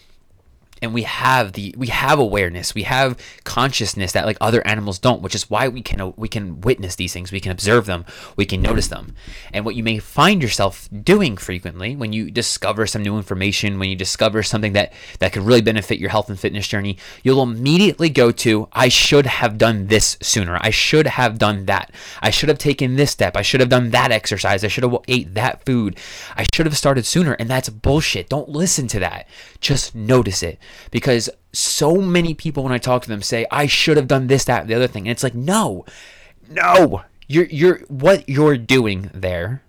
and 0.82 0.94
we 0.94 1.04
have 1.04 1.54
the 1.54 1.74
we 1.78 1.88
have 1.88 2.20
awareness 2.20 2.74
we 2.74 2.84
have 2.84 3.18
consciousness 3.44 4.12
that 4.14 4.26
like 4.26 4.38
other 4.42 4.66
animals 4.66 5.00
don't 5.00 5.22
which 5.22 5.36
is 5.36 5.50
why 5.50 5.68
we 5.68 5.82
can 5.82 6.14
we 6.18 6.28
can 6.28 6.62
witness 6.62 6.96
these 6.96 7.14
things 7.14 7.32
we 7.32 7.40
can 7.40 7.52
observe 7.52 7.86
them 7.86 8.06
we 8.36 8.46
can 8.46 8.62
notice 8.62 8.88
them. 8.88 9.16
And 9.54 9.66
what 9.66 9.76
you 9.76 9.84
may 9.84 10.00
find 10.00 10.42
yourself 10.42 10.90
doing 11.04 11.38
frequently 11.38 11.96
when 11.96 12.14
you 12.14 12.32
discover 12.32 12.88
some 12.88 13.04
new 13.04 13.18
information 13.18 13.80
when 13.80 13.90
you 13.90 13.96
discover 13.96 14.44
something 14.44 14.74
that 14.74 14.94
that 15.20 15.34
could 15.34 15.44
really 15.44 15.62
benefit 15.62 16.00
your 16.00 16.10
health 16.10 16.30
and 16.30 16.40
fitness 16.40 16.68
journey 16.68 16.98
you'll 17.24 17.44
immediately 17.44 18.10
go 18.10 18.32
to 18.32 18.68
i 18.74 18.88
should 18.88 19.26
have 19.26 19.58
done 19.58 19.88
this 19.88 20.18
sooner. 20.22 20.58
I 20.62 20.70
should 20.70 21.08
have 21.08 21.38
done 21.38 21.66
that. 21.66 21.92
I 22.22 22.30
should 22.30 22.50
have 22.50 22.58
taken 22.58 22.96
this 22.96 23.12
step. 23.12 23.36
I 23.36 23.42
should 23.42 23.60
have 23.60 23.70
done 23.70 23.92
that 23.92 24.12
exercise. 24.12 24.64
I 24.64 24.68
should 24.68 24.84
have 24.84 24.98
ate 25.08 25.34
that 25.34 25.66
food. 25.66 25.98
I 26.36 26.46
should 26.54 26.66
have 26.66 26.78
started 26.78 27.06
sooner. 27.06 27.34
And 27.34 27.50
that's 27.50 27.70
bullshit. 27.70 28.30
Don't 28.30 28.50
listen 28.50 28.88
to 28.88 29.00
that. 29.00 29.28
Just 29.60 29.96
notice 29.96 30.44
it 30.44 30.60
because 30.92 31.30
so 31.54 31.98
many 31.98 32.34
people 32.34 32.64
when 32.64 32.72
I 32.72 32.78
talk 32.78 33.04
to 33.04 33.10
them 33.10 33.22
say 33.22 33.46
I 33.52 33.68
should 33.68 33.98
have 33.98 34.08
done 34.08 34.28
this 34.28 34.46
that 34.46 34.68
the 34.68 34.76
other 34.76 34.88
thing. 34.88 35.04
And 35.04 35.12
it's 35.12 35.24
like 35.24 35.36
no 35.36 35.86
no. 36.50 37.04
You're 37.28 37.46
you're 37.46 37.80
what 37.88 38.28
you're 38.28 38.58
doing 38.58 39.10
there 39.14 39.64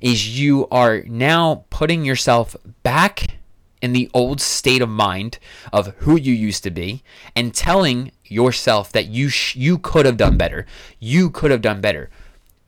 is 0.00 0.38
you 0.38 0.66
are 0.70 1.02
now 1.02 1.64
putting 1.70 2.04
yourself 2.04 2.56
back 2.82 3.38
in 3.82 3.92
the 3.92 4.10
old 4.12 4.40
state 4.40 4.82
of 4.82 4.88
mind 4.88 5.38
of 5.72 5.88
who 5.98 6.16
you 6.16 6.32
used 6.32 6.62
to 6.62 6.70
be 6.70 7.02
and 7.34 7.54
telling 7.54 8.12
yourself 8.24 8.92
that 8.92 9.06
you 9.06 9.28
sh- 9.28 9.56
you 9.56 9.78
could 9.78 10.06
have 10.06 10.16
done 10.16 10.36
better. 10.36 10.66
You 10.98 11.30
could 11.30 11.50
have 11.50 11.62
done 11.62 11.80
better. 11.80 12.10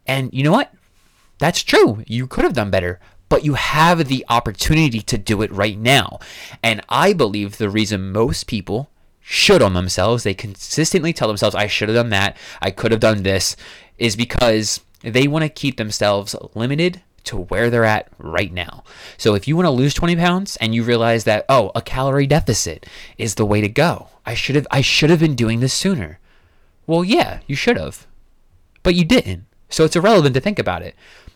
And 0.07 0.33
you 0.33 0.43
know 0.43 0.53
what? 0.53 0.73
That's 1.39 1.63
true. 1.63 2.03
You 2.07 2.27
could 2.27 2.45
have 2.45 2.55
done 2.55 2.71
better 2.71 3.01
but 3.33 3.47
you 3.47 3.55
have 3.55 4.09
the 4.09 4.27
opportunity 4.29 5.01
to 5.01 5.17
do 5.17 5.41
it 5.41 5.51
right 5.51 5.79
now. 5.79 6.19
And 6.63 6.83
I 6.91 7.15
believe 7.15 7.57
the 7.57 7.71
reason 7.71 8.13
most 8.13 8.47
people 8.47 8.91
should 9.23 9.63
on 9.63 9.73
themselves, 9.73 10.23
they 10.23 10.35
consistently 10.35 11.15
tell 11.15 11.29
themselves, 11.29 11.55
I 11.55 11.67
should 11.67 11.89
have 11.89 11.97
done 11.97 12.11
that, 12.11 12.37
I 12.61 12.71
could 12.71 12.91
have 12.91 13.01
done 13.01 13.23
this, 13.23 13.57
is 13.97 14.17
because 14.17 14.81
they 15.01 15.27
want 15.27 15.45
to 15.45 15.49
keep 15.49 15.79
themselves 15.79 16.37
limited 16.55 17.01
to 17.25 17.39
where 17.39 17.71
they're 17.71 17.87
at 17.87 18.09
right 18.19 18.53
now. 18.53 18.85
So 19.17 19.35
if 19.35 19.49
you 19.49 19.57
want 19.57 19.65
to 19.65 19.71
lose 19.71 19.95
20 19.95 20.15
pounds 20.17 20.57
and 20.57 20.75
you 20.75 20.83
realize 20.83 21.25
that, 21.25 21.47
oh, 21.49 21.73
a 21.75 21.81
calorie 21.81 22.27
deficit 22.27 22.85
is 23.17 23.37
the 23.37 23.47
way 23.47 23.63
to 23.63 23.69
go. 23.71 24.09
I 24.27 24.35
should 24.35 24.57
have 24.57 24.67
I 24.71 24.83
should 24.83 25.09
have 25.09 25.21
been 25.21 25.37
doing 25.37 25.61
this 25.61 25.73
sooner. 25.73 26.19
Well, 26.87 27.03
yeah, 27.03 27.41
you 27.47 27.57
should 27.57 27.79
have. 27.79 28.07
But 28.83 28.95
you 28.95 29.07
didn't. 29.07 29.47
So 29.71 29.87
it's 29.87 29.97
irrelevant 29.97 30.35
to 30.35 30.41
think 30.43 30.59
about 30.59 30.83
it. 30.83 30.95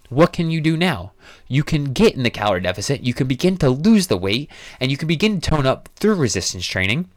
What 0.09 0.33
can 0.33 0.51
you 0.51 0.61
do 0.61 0.77
now? 0.77 1.13
You 1.49 1.65
can 1.65 1.93
get 1.93 2.15
in 2.15 2.23
the 2.23 2.31
calorie 2.31 2.61
deficit, 2.61 3.03
you 3.03 3.15
can 3.15 3.27
begin 3.27 3.57
to 3.59 3.71
lose 3.71 4.07
the 4.07 4.17
weight, 4.17 4.51
and 4.81 4.91
you 4.91 4.97
can 4.97 5.09
begin 5.09 5.41
to 5.41 5.51
tone 5.51 5.67
up 5.67 5.89
through 5.97 6.15
resistance 6.15 6.67
training. 6.67 7.09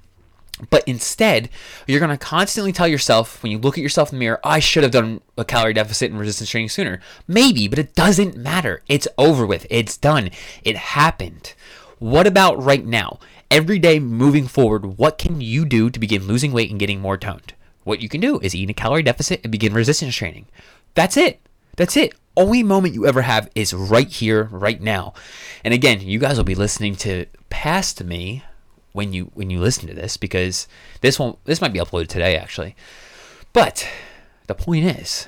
But 0.69 0.83
instead, 0.85 1.49
you're 1.87 2.01
going 2.01 2.11
to 2.11 2.17
constantly 2.17 2.73
tell 2.73 2.87
yourself 2.87 3.41
when 3.41 3.51
you 3.51 3.57
look 3.57 3.77
at 3.77 3.81
yourself 3.81 4.11
in 4.11 4.17
the 4.17 4.19
mirror, 4.19 4.41
I 4.43 4.59
should 4.59 4.83
have 4.83 4.91
done 4.91 5.21
a 5.37 5.45
calorie 5.45 5.73
deficit 5.73 6.11
and 6.11 6.19
resistance 6.19 6.49
training 6.49 6.69
sooner. 6.69 6.99
Maybe, 7.27 7.67
but 7.67 7.79
it 7.79 7.95
doesn't 7.95 8.35
matter. 8.35 8.81
It's 8.89 9.07
over 9.17 9.45
with. 9.45 9.65
It's 9.69 9.95
done. 9.95 10.31
It 10.63 10.75
happened. 10.75 11.53
What 11.99 12.27
about 12.27 12.61
right 12.61 12.85
now? 12.85 13.19
Every 13.49 13.79
day 13.79 13.99
moving 13.99 14.47
forward, 14.47 14.97
what 14.97 15.17
can 15.17 15.39
you 15.41 15.65
do 15.65 15.89
to 15.89 15.99
begin 15.99 16.27
losing 16.27 16.51
weight 16.51 16.69
and 16.69 16.79
getting 16.79 16.99
more 16.99 17.17
toned? 17.17 17.53
What 17.83 18.01
you 18.01 18.09
can 18.09 18.21
do 18.21 18.39
is 18.41 18.53
eat 18.53 18.63
in 18.63 18.69
a 18.69 18.73
calorie 18.73 19.01
deficit 19.01 19.41
and 19.43 19.51
begin 19.51 19.73
resistance 19.73 20.15
training. 20.15 20.45
That's 20.93 21.17
it. 21.17 21.39
That's 21.77 21.95
it. 21.95 22.13
Only 22.39 22.63
moment 22.63 22.93
you 22.93 23.05
ever 23.05 23.23
have 23.23 23.49
is 23.53 23.73
right 23.73 24.07
here, 24.07 24.45
right 24.45 24.79
now. 24.79 25.13
And 25.65 25.73
again, 25.73 25.99
you 25.99 26.19
guys 26.19 26.37
will 26.37 26.45
be 26.45 26.55
listening 26.55 26.95
to 26.97 27.25
past 27.49 28.01
me 28.01 28.45
when 28.93 29.11
you 29.11 29.29
when 29.33 29.49
you 29.49 29.59
listen 29.59 29.89
to 29.89 29.93
this 29.93 30.15
because 30.15 30.65
this 31.01 31.19
won't 31.19 31.43
this 31.43 31.59
might 31.59 31.73
be 31.73 31.79
uploaded 31.79 32.07
today 32.07 32.37
actually. 32.37 32.77
But 33.51 33.85
the 34.47 34.55
point 34.55 34.85
is, 34.85 35.27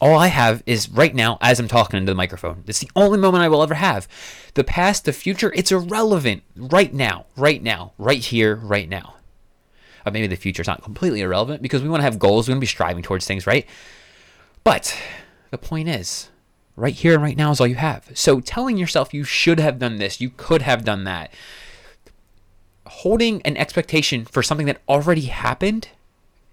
all 0.00 0.18
I 0.18 0.26
have 0.26 0.64
is 0.66 0.88
right 0.88 1.14
now 1.14 1.38
as 1.40 1.60
I'm 1.60 1.68
talking 1.68 1.96
into 1.96 2.10
the 2.10 2.16
microphone. 2.16 2.64
It's 2.66 2.80
the 2.80 2.90
only 2.96 3.18
moment 3.18 3.44
I 3.44 3.48
will 3.48 3.62
ever 3.62 3.74
have. 3.74 4.08
The 4.54 4.64
past, 4.64 5.04
the 5.04 5.12
future, 5.12 5.52
it's 5.54 5.70
irrelevant 5.70 6.42
right 6.56 6.92
now, 6.92 7.26
right 7.36 7.62
now, 7.62 7.92
right 7.98 8.18
here, 8.18 8.56
right 8.56 8.88
now. 8.88 9.14
Maybe 10.04 10.26
the 10.26 10.34
future 10.34 10.62
is 10.62 10.66
not 10.66 10.82
completely 10.82 11.20
irrelevant 11.20 11.62
because 11.62 11.84
we 11.84 11.88
want 11.88 12.00
to 12.00 12.04
have 12.04 12.18
goals. 12.18 12.48
We 12.48 12.52
want 12.52 12.58
to 12.58 12.62
be 12.62 12.66
striving 12.66 13.04
towards 13.04 13.26
things, 13.26 13.46
right? 13.46 13.64
But 14.64 14.96
the 15.50 15.58
point 15.58 15.88
is, 15.88 16.30
right 16.76 16.94
here 16.94 17.14
and 17.14 17.22
right 17.22 17.36
now 17.36 17.50
is 17.50 17.60
all 17.60 17.66
you 17.66 17.76
have. 17.76 18.10
So 18.14 18.40
telling 18.40 18.76
yourself 18.76 19.14
you 19.14 19.24
should 19.24 19.58
have 19.60 19.78
done 19.78 19.96
this, 19.96 20.20
you 20.20 20.30
could 20.36 20.62
have 20.62 20.84
done 20.84 21.04
that, 21.04 21.32
holding 22.86 23.42
an 23.42 23.56
expectation 23.56 24.24
for 24.24 24.42
something 24.42 24.66
that 24.66 24.80
already 24.88 25.22
happened 25.22 25.88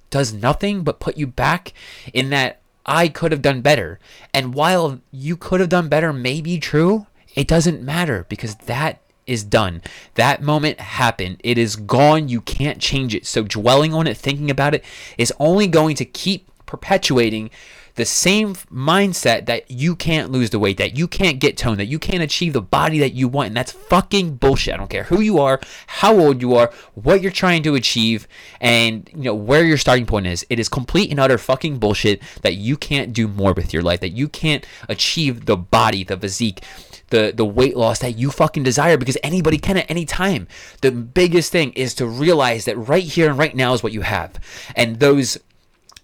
does 0.10 0.34
nothing 0.34 0.84
but 0.84 1.00
put 1.00 1.18
you 1.18 1.28
back 1.28 1.74
in 2.14 2.30
that 2.30 2.60
I 2.86 3.08
could 3.08 3.32
have 3.32 3.42
done 3.42 3.62
better. 3.62 4.00
And 4.34 4.54
while 4.54 5.00
you 5.12 5.38
could 5.38 5.60
have 5.60 5.70
done 5.70 5.90
better 5.90 6.14
may 6.14 6.42
be 6.42 6.60
true, 6.60 7.08
it 7.36 7.48
doesn't 7.48 7.82
matter 7.82 8.26
because 8.30 8.56
that 8.56 9.00
is 9.26 9.44
done. 9.44 9.82
That 10.16 10.42
moment 10.42 10.80
happened. 10.80 11.38
It 11.44 11.58
is 11.58 11.76
gone. 11.76 12.28
You 12.30 12.42
can't 12.42 12.80
change 12.80 13.16
it. 13.16 13.26
So 13.26 13.44
dwelling 13.44 13.94
on 13.94 14.06
it, 14.06 14.18
thinking 14.18 14.52
about 14.52 14.76
it, 14.76 14.84
is 15.18 15.34
only 15.40 15.68
going 15.68 15.96
to 15.96 16.06
keep 16.06 16.50
perpetuating 16.66 17.50
the 17.96 18.06
same 18.06 18.56
mindset 18.72 19.46
that 19.46 19.70
you 19.70 19.96
can't 19.96 20.32
lose 20.32 20.50
the 20.50 20.60
weight, 20.60 20.78
that 20.78 20.98
you 20.98 21.08
can't 21.08 21.40
get 21.40 21.58
toned, 21.58 21.80
that 21.80 21.86
you 21.86 22.00
can't 22.00 22.24
achieve 22.24 22.54
the 22.54 22.62
body 22.62 23.00
that 23.00 23.14
you 23.14 23.28
want. 23.28 23.48
And 23.48 23.58
that's 23.58 23.72
fucking 23.72 24.38
bullshit. 24.38 24.74
I 24.74 24.78
don't 24.78 24.90
care 24.90 25.04
who 25.04 25.22
you 25.22 25.40
are, 25.40 25.60
how 25.88 26.18
old 26.18 26.42
you 26.42 26.56
are, 26.56 26.72
what 26.96 27.22
you're 27.22 27.32
trying 27.32 27.64
to 27.64 27.76
achieve, 27.76 28.28
and 28.60 29.10
you 29.14 29.24
know 29.24 29.36
where 29.36 29.64
your 29.64 29.78
starting 29.78 30.06
point 30.06 30.28
is. 30.28 30.46
It 30.50 30.60
is 30.60 30.70
complete 30.70 31.12
and 31.12 31.20
utter 31.20 31.38
fucking 31.38 31.78
bullshit 31.78 32.22
that 32.42 32.56
you 32.56 32.78
can't 32.78 33.14
do 33.14 33.28
more 33.28 33.54
with 33.54 33.74
your 33.74 33.84
life, 33.84 34.00
that 34.00 34.10
you 34.10 34.28
can't 34.28 34.66
achieve 34.90 35.46
the 35.46 35.58
body, 35.58 36.04
the 36.04 36.18
physique, 36.18 36.64
the 37.10 37.32
the 37.36 37.46
weight 37.46 37.78
loss 37.78 38.00
that 38.00 38.18
you 38.18 38.32
fucking 38.32 38.64
desire 38.64 38.98
because 38.98 39.18
anybody 39.22 39.60
can 39.60 39.78
at 39.78 39.90
any 39.90 40.06
time. 40.06 40.48
The 40.82 40.92
biggest 40.92 41.52
thing 41.52 41.72
is 41.74 41.94
to 41.96 42.08
realize 42.08 42.66
that 42.66 42.76
right 42.76 43.04
here 43.04 43.30
and 43.30 43.38
right 43.38 43.56
now 43.56 43.74
is 43.74 43.84
what 43.84 43.94
you 43.94 44.02
have. 44.02 44.40
And 44.76 45.00
those 45.00 45.38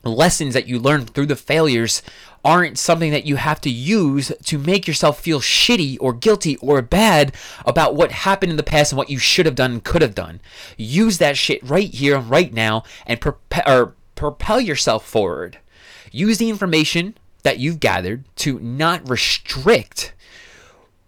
lessons 0.04 0.54
that 0.54 0.68
you 0.68 0.80
learn 0.80 1.06
through 1.06 1.26
the 1.26 1.36
failures 1.36 2.02
aren't 2.46 2.78
something 2.78 3.12
that 3.12 3.26
you 3.26 3.36
have 3.36 3.60
to 3.60 3.70
use 3.70 4.32
to 4.46 4.58
make 4.58 4.88
yourself 4.88 5.20
feel 5.20 5.42
shitty 5.42 5.98
or 6.00 6.14
guilty 6.14 6.56
or 6.58 6.82
bad 6.82 7.36
about 7.66 7.96
what 7.96 8.12
happened 8.12 8.50
in 8.50 8.56
the 8.56 8.64
past 8.64 8.94
and 8.94 8.98
what 8.98 9.10
you 9.10 9.20
should 9.20 9.46
have 9.46 9.56
done 9.56 9.72
and 9.74 9.84
could 9.84 10.02
have 10.02 10.16
done. 10.16 10.40
Use 10.78 11.18
that 11.18 11.36
shit 11.36 11.62
right 11.64 11.94
here 11.94 12.18
right 12.18 12.54
now 12.54 12.84
and 13.06 13.20
propel 13.20 14.62
yourself 14.62 15.06
forward. 15.06 15.58
Use 16.12 16.38
the 16.38 16.50
information 16.50 17.18
that 17.44 17.60
you've 17.60 17.80
gathered 17.80 18.24
to 18.38 18.60
not 18.60 19.10
restrict 19.10 20.14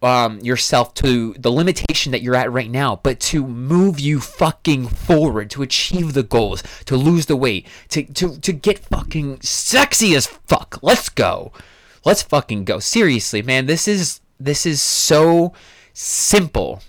um, 0.01 0.39
yourself 0.39 0.93
to 0.95 1.33
the 1.33 1.51
limitation 1.51 2.11
that 2.11 2.21
you're 2.21 2.35
at 2.35 2.51
right 2.51 2.69
now, 2.69 2.99
but 3.03 3.19
to 3.19 3.45
move 3.45 3.99
you 3.99 4.19
fucking 4.19 4.87
forward, 4.87 5.49
to 5.51 5.61
achieve 5.61 6.13
the 6.13 6.23
goals, 6.23 6.63
to 6.85 6.97
lose 6.97 7.27
the 7.27 7.35
weight, 7.35 7.67
to, 7.89 8.03
to, 8.03 8.39
to 8.39 8.51
get 8.51 8.79
fucking 8.79 9.41
sexy 9.41 10.15
as 10.15 10.25
fuck. 10.25 10.79
Let's 10.81 11.09
go. 11.09 11.51
Let's 12.03 12.23
fucking 12.23 12.65
go. 12.65 12.79
Seriously, 12.79 13.41
man, 13.41 13.67
this 13.67 13.87
is 13.87 14.21
this 14.39 14.65
is 14.65 14.81
so 14.81 15.53
simple. 15.93 16.81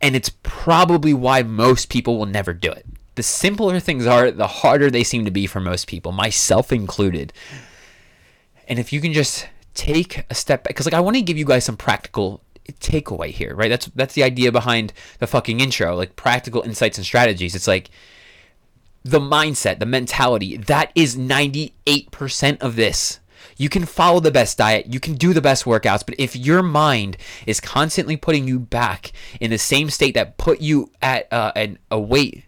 And 0.00 0.14
it's 0.14 0.30
probably 0.42 1.14
why 1.14 1.42
most 1.42 1.88
people 1.88 2.18
will 2.18 2.26
never 2.26 2.52
do 2.52 2.70
it. 2.70 2.84
The 3.14 3.22
simpler 3.22 3.80
things 3.80 4.06
are, 4.06 4.30
the 4.30 4.46
harder 4.46 4.90
they 4.90 5.02
seem 5.02 5.24
to 5.24 5.30
be 5.30 5.46
for 5.46 5.58
most 5.58 5.86
people, 5.86 6.12
myself 6.12 6.70
included. 6.70 7.32
And 8.68 8.78
if 8.78 8.92
you 8.92 9.00
can 9.00 9.14
just 9.14 9.48
take 9.76 10.24
a 10.30 10.34
step 10.34 10.64
back 10.64 10.70
because 10.70 10.86
like 10.86 10.94
I 10.94 11.00
want 11.00 11.16
to 11.16 11.22
give 11.22 11.38
you 11.38 11.44
guys 11.44 11.64
some 11.64 11.76
practical 11.76 12.42
takeaway 12.80 13.30
here, 13.30 13.54
right? 13.54 13.68
That's 13.68 13.86
that's 13.86 14.14
the 14.14 14.22
idea 14.22 14.50
behind 14.50 14.92
the 15.18 15.26
fucking 15.26 15.60
intro, 15.60 15.94
like 15.94 16.16
practical 16.16 16.62
insights 16.62 16.98
and 16.98 17.06
strategies. 17.06 17.54
It's 17.54 17.68
like 17.68 17.90
the 19.04 19.20
mindset, 19.20 19.78
the 19.78 19.86
mentality, 19.86 20.56
that 20.56 20.90
is 20.94 21.16
98% 21.16 22.58
of 22.60 22.74
this. 22.74 23.20
You 23.56 23.68
can 23.68 23.86
follow 23.86 24.20
the 24.20 24.32
best 24.32 24.58
diet, 24.58 24.86
you 24.92 25.00
can 25.00 25.14
do 25.14 25.32
the 25.32 25.40
best 25.40 25.64
workouts, 25.64 26.04
but 26.04 26.16
if 26.18 26.34
your 26.34 26.62
mind 26.62 27.16
is 27.46 27.60
constantly 27.60 28.16
putting 28.16 28.48
you 28.48 28.58
back 28.58 29.12
in 29.40 29.50
the 29.50 29.58
same 29.58 29.88
state 29.88 30.14
that 30.14 30.36
put 30.36 30.60
you 30.60 30.90
at 31.00 31.32
uh, 31.32 31.52
an, 31.54 31.78
a 31.90 31.98
weight 31.98 32.44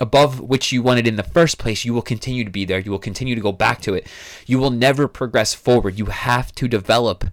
above 0.00 0.40
which 0.40 0.72
you 0.72 0.82
wanted 0.82 1.06
in 1.06 1.16
the 1.16 1.22
first 1.22 1.58
place, 1.58 1.84
you 1.84 1.94
will 1.94 2.02
continue 2.02 2.44
to 2.44 2.50
be 2.50 2.64
there. 2.64 2.80
You 2.80 2.90
will 2.90 2.98
continue 2.98 3.34
to 3.34 3.40
go 3.40 3.52
back 3.52 3.80
to 3.82 3.94
it. 3.94 4.06
You 4.46 4.58
will 4.58 4.70
never 4.70 5.06
progress 5.06 5.54
forward. 5.54 5.98
You 5.98 6.06
have 6.06 6.52
to 6.56 6.66
develop 6.66 7.24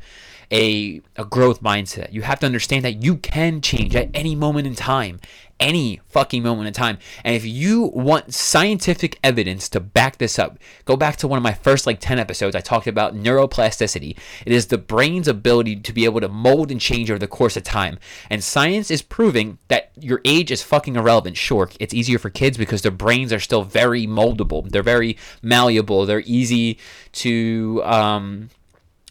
a, 0.51 1.01
a 1.15 1.25
growth 1.25 1.61
mindset. 1.61 2.11
You 2.13 2.21
have 2.21 2.39
to 2.39 2.45
understand 2.45 2.85
that 2.85 3.03
you 3.03 3.17
can 3.17 3.61
change 3.61 3.95
at 3.95 4.09
any 4.13 4.35
moment 4.35 4.67
in 4.67 4.75
time 4.75 5.19
any 5.59 5.99
fucking 6.07 6.43
moment 6.43 6.67
in 6.67 6.73
time. 6.73 6.97
And 7.23 7.35
if 7.35 7.45
you 7.45 7.83
want 7.83 8.33
scientific 8.33 9.19
evidence 9.23 9.69
to 9.69 9.79
back 9.79 10.17
this 10.17 10.37
up, 10.37 10.57
go 10.85 10.95
back 10.95 11.17
to 11.17 11.27
one 11.27 11.37
of 11.37 11.43
my 11.43 11.53
first 11.53 11.87
like 11.87 11.99
10 11.99 12.19
episodes. 12.19 12.55
I 12.55 12.59
talked 12.59 12.87
about 12.87 13.15
neuroplasticity. 13.15 14.17
It 14.45 14.53
is 14.53 14.67
the 14.67 14.77
brain's 14.77 15.27
ability 15.27 15.77
to 15.77 15.93
be 15.93 16.05
able 16.05 16.21
to 16.21 16.29
mold 16.29 16.71
and 16.71 16.79
change 16.79 17.09
over 17.09 17.19
the 17.19 17.27
course 17.27 17.57
of 17.57 17.63
time. 17.63 17.99
And 18.29 18.43
science 18.43 18.91
is 18.91 19.01
proving 19.01 19.57
that 19.67 19.91
your 19.99 20.21
age 20.25 20.51
is 20.51 20.61
fucking 20.61 20.95
irrelevant. 20.95 21.37
Sure, 21.37 21.69
it's 21.79 21.93
easier 21.93 22.19
for 22.19 22.29
kids 22.29 22.57
because 22.57 22.81
their 22.81 22.91
brains 22.91 23.33
are 23.33 23.39
still 23.39 23.63
very 23.63 24.05
moldable. 24.05 24.69
They're 24.69 24.83
very 24.83 25.17
malleable. 25.41 26.05
They're 26.05 26.23
easy 26.25 26.77
to 27.13 27.81
um 27.83 28.49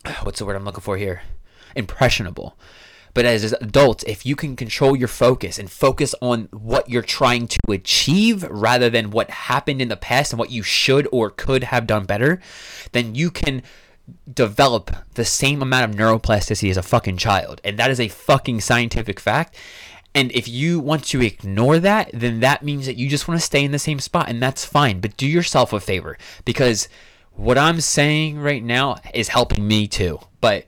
what's 0.23 0.39
the 0.39 0.45
word 0.45 0.57
I'm 0.57 0.65
looking 0.65 0.81
for 0.81 0.97
here? 0.97 1.23
Impressionable. 1.75 2.57
But 3.15 3.25
as 3.25 3.55
adults, 3.55 4.05
if 4.05 4.27
you 4.27 4.37
can 4.37 4.57
control 4.57 4.95
your 4.95 5.09
focus 5.09 5.59
and 5.59 5.71
focus 5.71 6.15
on 6.21 6.49
what 6.53 6.91
you're 6.91 7.01
trying 7.01 7.49
to 7.49 7.59
achieve 7.71 8.43
rather 8.51 8.91
than 8.91 9.11
what 9.11 9.31
happened 9.31 9.81
in 9.81 9.89
the 9.89 9.97
past 9.97 10.33
and 10.33 10.39
what 10.39 10.51
you 10.51 10.63
should 10.63 11.09
or 11.11 11.31
could 11.31 11.65
have 11.65 11.87
done 11.87 12.05
better, 12.05 12.43
then 12.93 13.15
you 13.15 13.31
can 13.31 13.63
develop 14.33 14.95
the 15.15 15.25
same 15.25 15.63
amount 15.63 15.91
of 15.91 15.97
neuroplasticity 15.99 16.69
as 16.69 16.77
a 16.77 16.83
fucking 16.83 17.17
child. 17.17 17.63
And 17.65 17.79
that 17.79 17.91
is 17.91 18.01
a 18.01 18.09
fucking 18.09 18.61
scientific 18.61 19.19
fact. 19.19 19.57
And 20.15 20.31
if 20.33 20.47
you 20.47 20.79
want 20.79 21.05
to 21.05 21.23
ignore 21.23 21.79
that, 21.79 22.11
then 22.13 22.41
that 22.41 22.63
means 22.63 22.85
that 22.85 22.97
you 22.97 23.09
just 23.09 23.29
want 23.29 23.41
to 23.41 23.47
stay 23.47 23.65
in 23.65 23.73
the 23.73 23.79
same 23.79 23.99
spot, 23.99 24.29
and 24.29 24.43
that's 24.43 24.65
fine. 24.65 25.01
But 25.01 25.17
do 25.17 25.27
yourself 25.27 25.73
a 25.73 25.81
favor 25.81 26.19
because 26.45 26.89
what 27.37 27.59
I'm 27.59 27.81
saying 27.81 28.39
right 28.39 28.63
now 28.63 28.97
is 29.15 29.29
helping 29.29 29.67
me 29.67 29.87
too. 29.87 30.19
But 30.41 30.67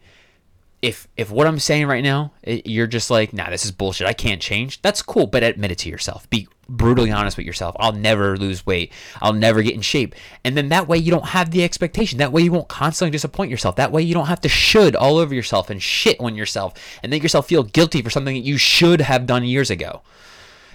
if 0.81 1.09
if 1.17 1.31
what 1.31 1.47
I'm 1.47 1.59
saying 1.59 1.87
right 1.87 2.05
now, 2.05 2.33
it, 2.43 2.67
you're 2.67 2.87
just 2.87 3.11
like, 3.11 3.33
nah, 3.33 3.51
this 3.51 3.65
is 3.65 3.73
bullshit. 3.73 4.07
I 4.07 4.13
can't 4.13 4.41
change. 4.41 4.81
That's 4.83 5.03
cool, 5.03 5.27
but 5.27 5.43
admit 5.43 5.73
it 5.73 5.79
to 5.79 5.89
yourself. 5.89 6.29
Be 6.31 6.47
brutally 6.69 7.11
honest 7.11 7.37
with 7.37 7.47
yourself. 7.47 7.75
I'll 7.81 7.93
never 7.93 8.37
lose 8.37 8.65
weight. 8.65 8.93
I'll 9.21 9.33
never 9.33 9.63
get 9.63 9.75
in 9.75 9.81
shape. 9.81 10.15
And 10.45 10.57
then 10.57 10.69
that 10.69 10.87
way 10.87 10.99
you 10.99 11.11
don't 11.11 11.27
have 11.27 11.51
the 11.51 11.65
expectation. 11.65 12.19
That 12.19 12.31
way 12.33 12.43
you 12.43 12.53
won't 12.53 12.69
constantly 12.69 13.11
disappoint 13.11 13.51
yourself. 13.51 13.77
That 13.77 13.91
way 13.91 14.03
you 14.03 14.15
don't 14.15 14.27
have 14.27 14.43
to 14.43 14.49
should 14.49 14.95
all 14.95 15.17
over 15.17 15.35
yourself 15.35 15.71
and 15.71 15.83
shit 15.83 16.21
on 16.21 16.37
yourself 16.37 16.75
and 17.03 17.11
make 17.11 17.23
yourself 17.23 17.49
feel 17.49 17.63
guilty 17.63 18.03
for 18.03 18.11
something 18.11 18.35
that 18.35 18.47
you 18.47 18.59
should 18.59 19.01
have 19.01 19.27
done 19.27 19.45
years 19.45 19.71
ago. 19.71 20.03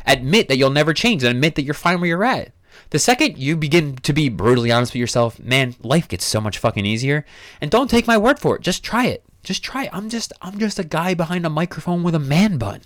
Admit 0.06 0.50
that 0.50 0.58
you'll 0.58 0.70
never 0.70 0.94
change 0.94 1.24
and 1.24 1.34
admit 1.34 1.56
that 1.56 1.64
you're 1.64 1.74
fine 1.74 2.02
where 2.02 2.10
you're 2.10 2.26
at. 2.26 2.52
The 2.90 3.00
second 3.00 3.38
you 3.38 3.56
begin 3.56 3.96
to 3.98 4.14
be 4.14 4.30
brutally 4.30 4.72
honest 4.72 4.94
with 4.94 5.00
yourself, 5.00 5.40
man, 5.40 5.76
life 5.82 6.08
gets 6.08 6.26
so 6.26 6.40
much 6.40 6.58
fucking 6.58 6.86
easier. 6.86 7.26
And 7.62 7.72
don't 7.72 7.90
take 7.90 8.08
my 8.08 8.18
word 8.18 8.40
for 8.40 8.56
it. 8.56 8.62
Just 8.62 8.84
try 8.84 9.08
it. 9.08 9.24
Just 9.44 9.64
try 9.64 9.86
it. 9.86 9.90
I'm 9.94 10.10
just 10.10 10.32
I'm 10.42 10.58
just 10.58 10.80
a 10.80 10.84
guy 10.84 11.14
behind 11.14 11.46
a 11.46 11.50
microphone 11.50 12.04
with 12.04 12.16
a 12.16 12.20
man 12.20 12.58
bun. 12.58 12.82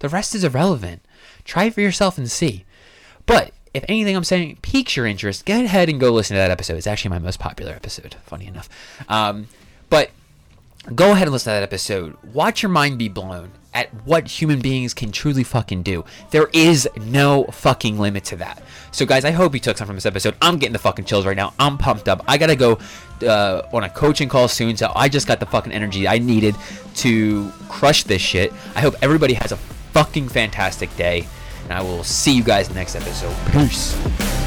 The 0.00 0.08
rest 0.08 0.34
is 0.34 0.44
irrelevant. 0.44 1.02
Try 1.44 1.64
it 1.64 1.74
for 1.74 1.80
yourself 1.80 2.18
and 2.18 2.30
see. 2.30 2.64
But 3.24 3.52
if 3.72 3.84
anything 3.88 4.14
I'm 4.16 4.24
saying 4.24 4.58
piques 4.62 4.96
your 4.96 5.06
interest, 5.06 5.44
get 5.46 5.64
ahead 5.64 5.88
and 5.88 5.98
go 5.98 6.12
listen 6.12 6.34
to 6.34 6.38
that 6.38 6.50
episode. 6.50 6.76
It's 6.76 6.86
actually 6.86 7.10
my 7.10 7.18
most 7.18 7.38
popular 7.38 7.72
episode, 7.72 8.16
funny 8.26 8.46
enough. 8.46 8.68
Um, 9.08 9.48
but 9.88 10.10
go 10.94 11.12
ahead 11.12 11.28
and 11.28 11.32
listen 11.32 11.50
to 11.52 11.54
that 11.54 11.62
episode. 11.62 12.16
Watch 12.22 12.62
your 12.62 12.70
mind 12.70 12.98
be 12.98 13.08
blown. 13.08 13.52
At 13.74 13.88
what 14.04 14.28
human 14.28 14.60
beings 14.60 14.94
can 14.94 15.12
truly 15.12 15.44
fucking 15.44 15.82
do. 15.82 16.04
There 16.30 16.48
is 16.52 16.88
no 16.96 17.44
fucking 17.44 17.98
limit 17.98 18.24
to 18.26 18.36
that. 18.36 18.62
So, 18.90 19.06
guys, 19.06 19.24
I 19.24 19.30
hope 19.30 19.54
you 19.54 19.60
took 19.60 19.78
something 19.78 19.88
from 19.92 19.96
this 19.96 20.06
episode. 20.06 20.34
I'm 20.42 20.58
getting 20.58 20.74
the 20.74 20.78
fucking 20.78 21.06
chills 21.06 21.24
right 21.24 21.36
now. 21.36 21.54
I'm 21.58 21.78
pumped 21.78 22.08
up. 22.08 22.22
I 22.28 22.36
gotta 22.36 22.56
go 22.56 22.78
uh, 23.22 23.62
on 23.72 23.84
a 23.84 23.88
coaching 23.88 24.28
call 24.28 24.48
soon, 24.48 24.76
so 24.76 24.92
I 24.94 25.08
just 25.08 25.26
got 25.26 25.40
the 25.40 25.46
fucking 25.46 25.72
energy 25.72 26.06
I 26.06 26.18
needed 26.18 26.54
to 26.96 27.50
crush 27.68 28.04
this 28.04 28.20
shit. 28.20 28.52
I 28.74 28.80
hope 28.80 28.94
everybody 29.00 29.34
has 29.34 29.52
a 29.52 29.56
fucking 29.56 30.28
fantastic 30.28 30.94
day, 30.96 31.26
and 31.64 31.72
I 31.72 31.82
will 31.82 32.04
see 32.04 32.32
you 32.32 32.42
guys 32.42 32.72
next 32.74 32.94
episode. 32.94 33.34
Peace. 33.52 34.41